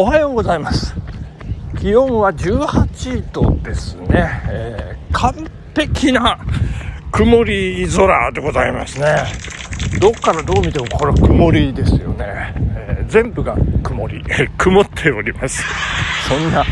[0.00, 0.94] おはようございます。
[1.80, 5.34] 気温は18度ですね、えー、完
[5.76, 6.38] 璧な
[7.10, 9.16] 曇り空でございますね。
[10.00, 14.22] どっからどう見てもこれ曇りですよね、えー、全部が曇り。
[14.56, 15.64] 曇っております。
[16.28, 16.64] そんな、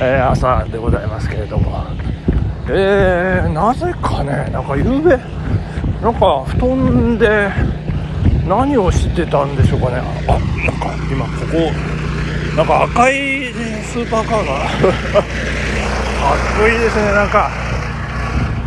[0.00, 1.84] えー、朝でございますけれども。
[2.70, 5.18] えー、なぜかねなんか夕べ
[6.00, 7.50] なんか布団で
[8.46, 9.96] 何をしてたんでしょうかね。
[10.28, 12.01] あなんか今ここ
[12.56, 13.52] なんか赤い
[13.82, 14.52] スーパーカーが。
[14.52, 15.22] かっ
[16.60, 17.12] こいいですね。
[17.12, 17.50] なんか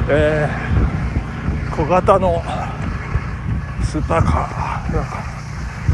[0.09, 2.41] えー、小型の
[3.83, 4.93] スーパーカー。
[4.95, 5.23] なんか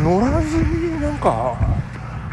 [0.01, 1.57] 乗らずになんか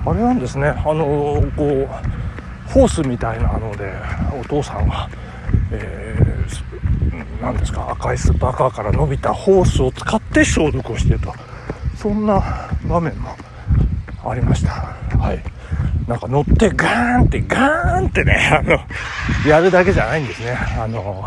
[0.06, 0.68] あれなんですね。
[0.68, 3.92] あのこうホースみたいなので
[4.40, 5.08] お父さんが、
[5.72, 11.34] えー、なんですか赤いスーパーカーから伸びたホースを使って消毒をしていると。
[11.96, 12.40] そんな
[12.88, 13.34] 場面も
[14.24, 15.07] ありました。
[15.18, 15.42] はい。
[16.06, 18.78] なんか乗ってガーンってガーンってね あの
[19.46, 20.56] やるだけじゃないんですね。
[20.78, 21.24] あの、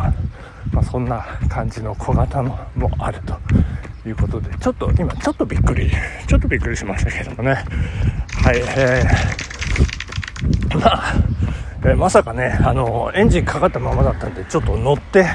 [0.71, 3.38] まあ、そんな感じの小型のもあると
[4.07, 4.49] いうことで。
[4.59, 5.91] ちょっと今ちょっとびっくり
[6.27, 7.63] ちょっとびっくりしましたけどもね。
[8.43, 11.13] はいえー、まあ、
[11.83, 15.25] えー、まさかねあのエンジンかかったままだったんでちょっと乗って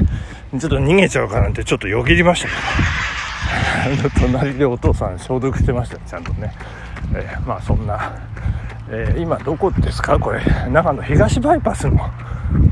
[0.58, 2.60] ちょっと逃げちゃうかなんてちょっとよぎりましたけど。
[4.20, 6.52] 隣でお父さん消毒してましたねちゃんとね、
[7.14, 8.14] えー、まあそんな
[8.88, 10.16] えー、今どこですか？
[10.16, 10.40] これ
[10.70, 11.98] 長野東バイパスの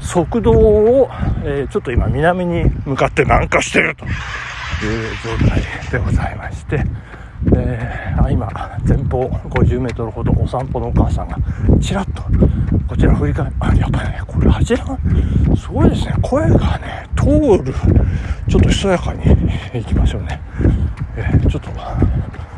[0.01, 1.11] 側道を、
[1.45, 4.11] えー、ちょっと今南に向かって南下してるという
[5.41, 6.85] 状態でございまして、
[7.57, 8.47] えー、今
[8.87, 11.37] 前方50メートルほどお散歩のお母さんが
[11.81, 12.23] ちらっと
[12.87, 14.97] こちら振り返あやっぱりねこれ柱が
[15.57, 17.75] すごいですね声がね通る。
[18.47, 19.25] ちょっとひそやかに
[19.73, 20.41] 行きましょうね、
[21.17, 21.71] えー、ちょっと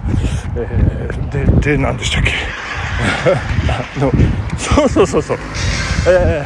[0.57, 2.33] えー、でで何でしたっけ？
[3.99, 4.11] あの
[4.57, 5.39] そうそうそうそう。
[6.09, 6.45] え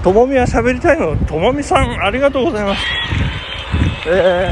[0.00, 1.16] ー、ともみは喋りたいの？
[1.16, 2.82] ともみさんありがとうございます。
[4.06, 4.50] え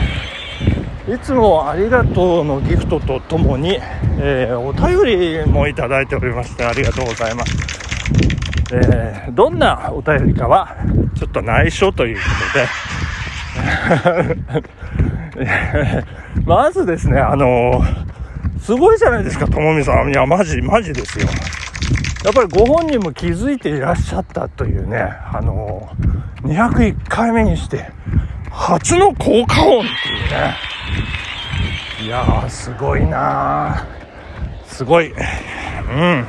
[1.07, 3.79] ー、いつもありがとうのギフトとともに、
[4.19, 7.57] えー、お便りもいただいておりましてありがとうございます、
[8.73, 10.77] えー、どんなお便りかは
[11.17, 12.23] ちょっと内緒というこ
[15.35, 15.41] とで。
[16.47, 18.10] まずですねあのー
[18.61, 20.11] すごいじゃないですか、ともみさん。
[20.11, 21.27] いや、マジ、マジですよ。
[22.25, 27.91] やっぱりご本人も気づいていらっしゃったというね、あのー、201回目にして、
[28.51, 30.57] 初の効果音っていうね。
[32.05, 33.87] いやー、すごいな
[34.67, 35.11] すごい。
[35.11, 36.27] うん。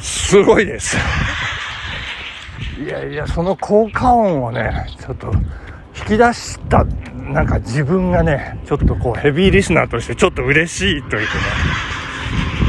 [0.00, 0.96] すごいです。
[2.82, 5.32] いやいや、その効果音をね、ちょっと
[6.00, 6.84] 引き出した
[7.32, 11.32] なんか自分がねちょっとこうヘビーリスナーとしてちょっと嬉しいというか。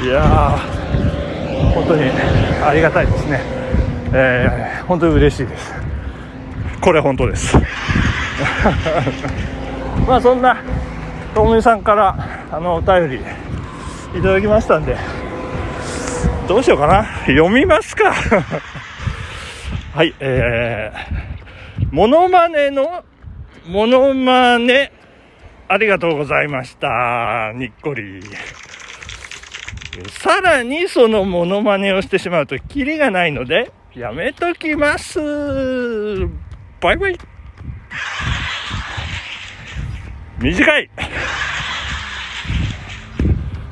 [0.03, 2.03] いやー本当に
[2.63, 3.41] ありがたいですね。
[4.13, 5.73] えー、本当に嬉しいです。
[6.81, 7.57] これ本当です。
[10.07, 10.57] まあそんな
[11.33, 12.15] ともみさんから
[12.51, 13.19] あのお便り
[14.17, 14.97] いただきましたんで。
[16.47, 17.05] どうしようかな。
[17.27, 18.11] 読みますか。
[19.93, 23.03] はいえー、モノマネの
[23.69, 24.91] モノマネ、
[25.67, 27.51] ありがとうございました。
[27.53, 28.19] にっこり。
[30.09, 35.19] さらにそのモノマネをしてしまうとキリがないので、やめときます。
[36.81, 37.19] バイバイ。
[40.39, 40.89] 短い。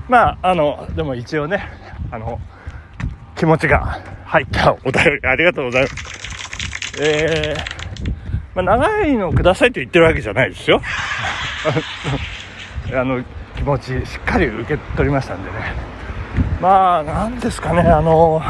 [0.07, 1.67] まあ、あの、でも一応ね、
[2.11, 2.39] あの、
[3.35, 5.95] 気持ちが入ったお便りありがとうございます。
[7.01, 7.86] えー
[8.57, 10.81] まあ、長いのくださいと言ってるわけじゃないですよ。
[12.91, 13.23] あの
[13.55, 15.57] 気持ちしっかり受け取りましたんでね。
[16.59, 17.81] まあなんですかね。
[17.81, 18.41] あの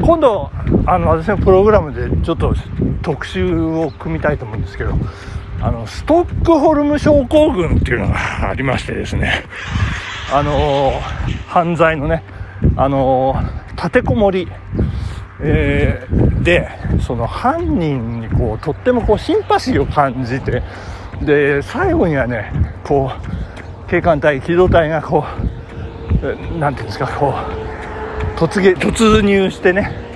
[0.00, 0.50] 今度
[0.86, 2.52] あの私のプログラムでちょっと
[3.02, 4.98] 特集を組みたいと思うんですけど
[5.62, 9.44] あのストックホルム症候群っていうのがありましてですね。
[10.32, 11.00] あの
[11.46, 12.24] 犯罪のね
[12.74, 13.40] あの
[13.76, 14.48] 立てこもり
[15.40, 16.68] えー、で
[17.00, 20.62] その犯人にこうとってもこうシンパシーを感じて
[21.22, 22.52] で最後にはね
[22.84, 23.12] こ
[23.86, 25.24] う警官隊機動隊がこ
[26.22, 30.08] う何ていうんですかこう突撃突入してね。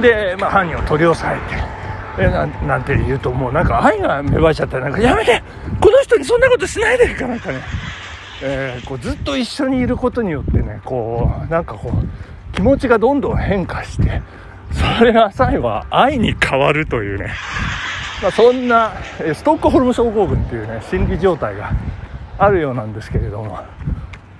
[0.00, 1.76] で、まあ、犯人を取り押さえて
[2.18, 5.42] えななんて言うともうなんか愛が芽生えちゃったなんかやめて
[5.80, 7.60] この人にそんなことしないでかなんかね、
[8.42, 14.22] えー、こうずっと一緒にいることによってねこうなんかこう気持ちがどんどん変化して
[14.98, 17.32] それが最後は愛に変わるというね、
[18.22, 18.92] まあ、そんな
[19.34, 21.70] ストックホルム症候群っていうね心理状態が
[22.38, 23.60] あるようなんですけれども。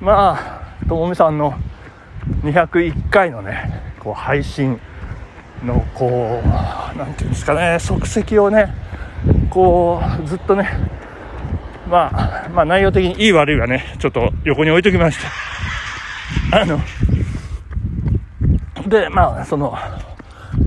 [0.01, 0.37] ま
[0.83, 1.55] あともみさんの
[2.43, 4.79] 201回のねこう配信
[5.65, 6.49] のこう
[6.99, 8.75] 何て言うんですかね足跡をね
[9.49, 10.69] こうずっとね
[11.89, 15.19] まあまあ内容的にいい悪いはねちょっと横に置いときまし
[16.51, 16.61] た。
[16.61, 16.79] あの
[18.89, 19.77] でまあその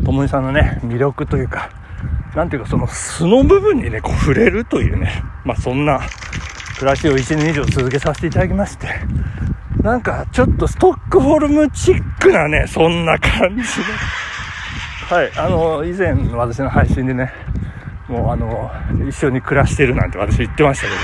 [0.05, 1.69] ともみさんのね魅力というか
[2.35, 6.01] なんていうかその素の部分にねこう触れるというねまあそんな
[6.77, 8.87] 暮らしを1年以上続けさせていただきまして
[9.81, 13.63] なんかちょっとストックフォルムチックなねそんな感じで
[15.07, 17.31] はいあの以前私の配信でね
[18.07, 18.71] もうあの
[19.07, 21.01] 一緒に暮らしてるなんて私言ってましたけどね。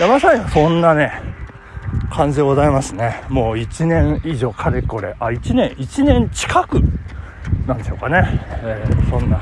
[0.00, 1.31] 山さんそんなね
[2.12, 3.22] 感じでございますね。
[3.28, 5.16] もう1年以上かれこれ。
[5.18, 6.80] あ1年1年近く
[7.66, 9.40] なんでしょうかね、えー、そんな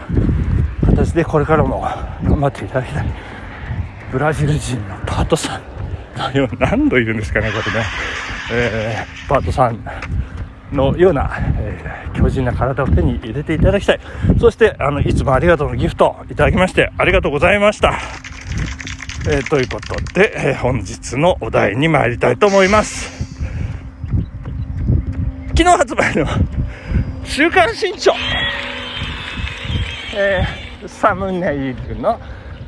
[0.86, 3.06] 形でこれからも頑張っていただきたい
[4.12, 5.62] ブラジル人のパートさん
[6.58, 7.86] 何度いるんですかねこれね、
[8.52, 9.84] えー、パートさん
[10.72, 14.00] のような、えー、強靭な体を手に入れていただきたい。
[14.38, 18.29] そしてあのいつもありがとうのギフトいただきましてありがとうございました。
[19.28, 23.30] えー、ということで、えー、本日のお題に参りたいと思います。
[25.48, 26.26] 昨日発売の
[27.24, 28.14] 「週刊新潮」
[30.16, 32.18] えー、サムネイルの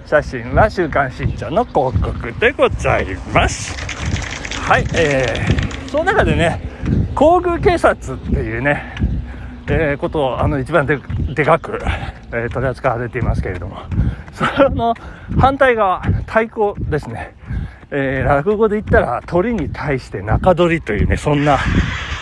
[0.04, 3.74] 写真は「週刊新潮」の広告でございます。
[4.60, 6.60] はいえー、その中でね
[7.14, 8.94] 皇宮警察っていうね、
[9.68, 10.98] えー、ことをあの一番で
[11.34, 11.78] でかく、
[12.32, 13.78] え、取り扱われていますけれども。
[14.32, 14.94] その
[15.38, 17.34] 反対側対抗ですね、
[17.90, 21.58] えー、落語で言ったら鳥に対して中鳥というねそんな、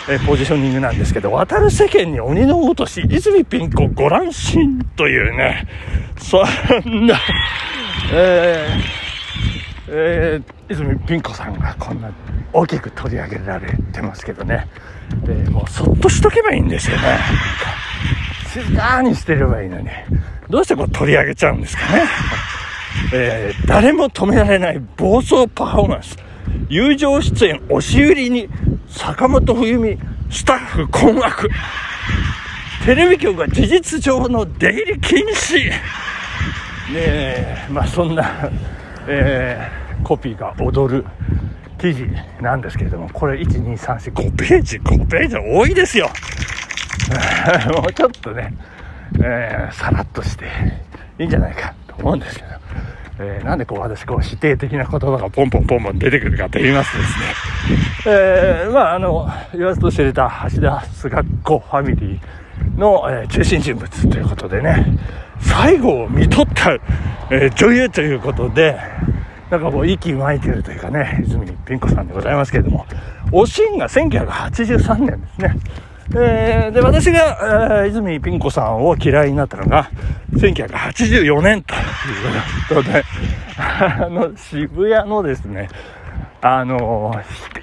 [0.09, 5.67] えー、ポジショニングなんですけど渡る世間に鬼の落とし泉ピン子ご乱心というね
[6.17, 6.43] そ
[6.87, 7.15] んな、
[8.13, 9.11] えー
[9.93, 12.11] えー、泉ピン子さんがこんな
[12.53, 14.67] 大きく取り上げられてますけどね、
[15.23, 17.19] えー、もうそっとしとけばいいんですよね。
[18.53, 19.87] 静かにしてればいいのに
[20.49, 22.03] どうしてこう取り上げちゃうんですかね。
[23.13, 26.17] えー、誰も止められない暴走パフォーマンス。
[26.69, 28.49] 友情出演押し売りに
[28.89, 29.97] 坂本冬美
[30.29, 31.49] スタッフ困惑。
[32.85, 35.69] テレビ局が事実上の出入り禁止。
[35.69, 35.77] ね
[36.93, 38.49] え、まあそんな、
[39.07, 41.05] えー、コピーが踊る
[41.79, 42.05] 記事
[42.41, 46.09] なんですけれども、これ1、2、3、4、5ページ、5ページ多いですよ。
[47.73, 48.53] もうちょっとね、
[49.21, 50.45] えー、さらっとして
[51.19, 52.47] いいんじゃないかと思うんですけど、
[53.19, 57.25] えー、なんでこう私こう否定的な言葉がポンポンポンポン出てくるかと言いますとですね、
[58.07, 64.97] えー、まああの言わずと知れた橋田須賀子ファミリーの、えー、中心人物ということでね
[65.39, 66.73] 最後を見とった、
[67.29, 68.77] えー、女優ということで
[69.49, 72.85] なんかもう息巻いてるというかね泉ピン子さんでございますけれども
[73.31, 75.55] おしんが1983年ですね。
[76.13, 79.89] えー、で、私が、えー、泉ピン子さんを嫌いになったのが、
[80.33, 81.81] 1984年という
[82.69, 83.03] ことで、
[83.57, 85.69] あの、渋谷のですね、
[86.41, 87.13] あの、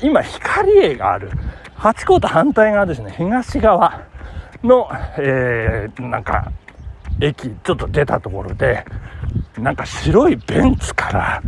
[0.00, 1.30] 今、光栄がある、
[1.74, 4.02] ハチ公と反対側ですね、東側
[4.62, 6.50] の、えー、なんか、
[7.20, 8.84] 駅、ちょっと出たところで、
[9.58, 11.42] なんか白いベンツから、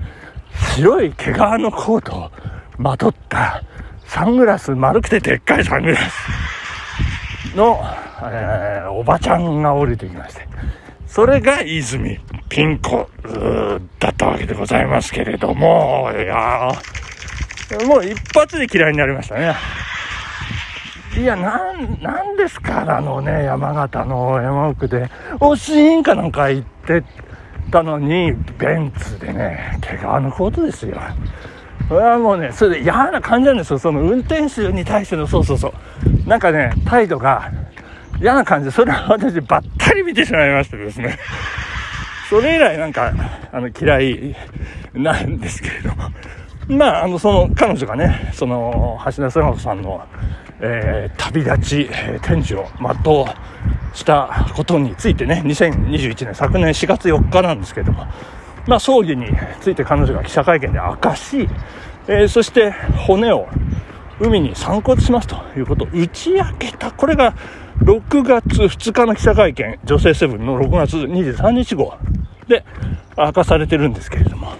[0.74, 2.30] 白い毛皮のコートを
[2.76, 3.62] まとった、
[4.04, 6.49] サングラス、丸くてでっかいサングラス。
[7.54, 7.80] の、
[8.22, 10.46] えー、おばちゃんが降りてきまして、
[11.06, 13.08] それが泉ピン子
[13.98, 16.70] だったわけでございますけれども、いや
[17.86, 19.54] もう一発で嫌いになりましたね。
[21.16, 27.02] いや、なん、なんですか、あのね、山形の山奥で、おしーんかなんか行って
[27.72, 31.00] たのに、ベンツでね、毛皮のコートですよ。
[31.88, 33.80] それはもうね、それで嫌な感じなんですよ。
[33.80, 35.72] その運転手に対しての、そうそうそう。
[36.30, 37.50] なんかね、態度が
[38.20, 41.18] 嫌な感じで、それは私ばったり見てしまいましてですね。
[42.30, 43.12] それ以来なんか、
[43.50, 44.36] あの、嫌い
[44.94, 46.04] なんですけれども。
[46.68, 50.00] まあ、あの、その、彼女がね、その、橋田壽賀さんの、
[50.60, 53.26] えー、旅立ち、えー、天寿を全う
[53.92, 58.06] したことについてね、2021年、昨年4月4日なんですけども、
[58.68, 59.26] まあ、葬儀に
[59.60, 61.48] ついて彼女が記者会見で明かし、
[62.06, 62.70] えー、そして
[63.08, 63.48] 骨を
[64.20, 66.92] 海に散骨しますということを打ち明けた。
[66.92, 67.34] これが
[67.78, 71.94] 6月2日の記者会見、女性セブンの6月23日号
[72.46, 72.64] で
[73.16, 74.52] 明かされてるんですけれども、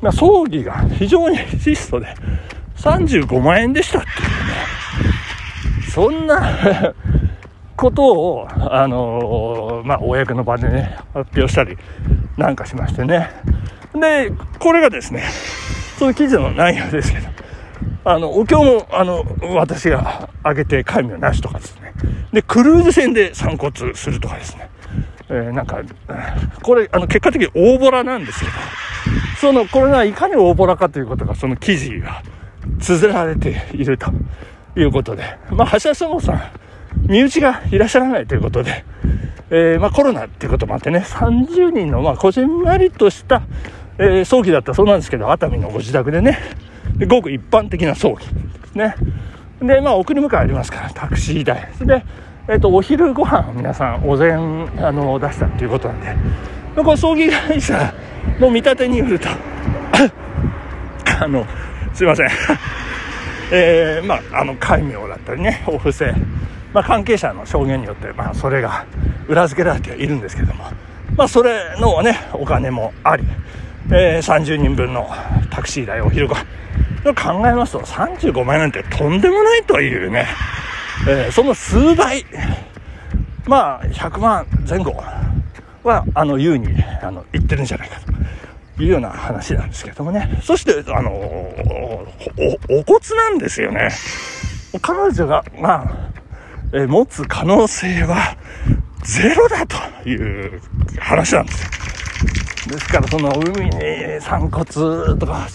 [0.00, 2.14] まあ、葬儀が非常に質素で
[2.76, 6.94] 35万円でしたっていうね、そんな
[7.76, 11.76] ことを、あのー、まあ、公の場でね、発表したり
[12.38, 13.28] なんかしましてね。
[13.94, 15.24] で、これがですね、
[15.98, 17.28] その記事の内容ですけど、
[18.04, 21.92] あの、お経も、あの、私が上げて戒名なしとかですね。
[22.32, 24.70] で、クルーズ船で散骨するとかですね。
[25.28, 25.80] えー、なんか、
[26.62, 28.50] これ、あの、結果的に大ボラなんですよ。
[29.40, 32.22] その、これがいかに大ボラかということが、その記事が
[32.80, 34.10] 綴られていると
[34.76, 36.42] いうことで、まあ、橋田相撲さん、
[37.08, 38.84] 身内がいらっしゃらないということで、
[39.50, 43.42] えー、まあ、コロナっていうこともあってね、30人の、まあ、こじんまりとした、
[43.98, 46.38] えー、葬儀だったそうなんですけど、熱海のご自宅でね、
[46.96, 48.94] でごく一般的な葬儀ですね。
[49.60, 51.68] で、まあ、送り迎えありますから、タクシー代。
[51.80, 52.04] で、
[52.48, 56.16] えっ、と、お昼ご飯皆さん、お膳、あの、出したっていうことなんで、
[56.76, 57.94] この葬儀会社
[58.40, 59.28] の見立てによると、
[61.22, 61.46] あの、
[61.94, 62.28] すいません。
[63.52, 66.12] えー、まあ、あの、戒名だったりね、お布施、
[66.72, 68.84] まあ、関係者の証言によって、まあ、それが
[69.28, 70.64] 裏付けられてはいるんですけども、
[71.16, 73.24] まあ、それのね、お金もあり、
[73.90, 75.08] えー、30人分の
[75.50, 76.44] タクシー代、お昼ご飯、
[77.02, 80.26] 考えますと35万円なんてとんでもないというね、
[81.08, 82.24] えー、その数倍、
[83.46, 84.92] まあ、100万前後
[85.82, 86.68] は、あの、優に、
[87.02, 88.00] あの、言ってるんじゃないか
[88.76, 90.40] というような話なんですけどもね。
[90.42, 92.06] そして、あの、お、
[92.68, 93.88] お骨なんですよね。
[94.80, 96.12] 彼女が、まあ、
[96.72, 98.36] えー、持つ可能性は
[99.02, 100.14] ゼロだとい
[100.56, 100.62] う
[100.98, 101.70] 話なんですよ。
[102.68, 105.48] ですから、その海に散骨とか、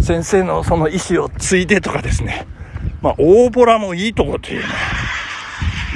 [0.00, 2.46] 先生のその意思を継いでとかですね、
[3.02, 4.66] まあ、大ボラもいいとこっていうね。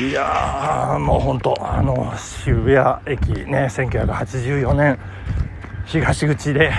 [0.00, 4.98] いやー、もう本当あの、渋谷駅ね、1984年、
[5.84, 6.72] 東口で、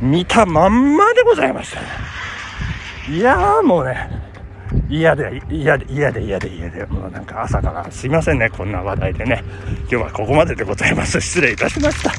[0.00, 1.80] 見たまんまでございました。
[3.12, 4.08] いやー、もうね、
[4.88, 9.42] 嫌で、嫌で、嫌で、嫌で、嫌で、もうなんか朝からすいませんね、こんな話題でね。
[9.80, 11.20] 今日はここまででございます。
[11.20, 12.12] 失礼いたしました。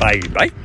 [0.00, 0.61] バイバイ。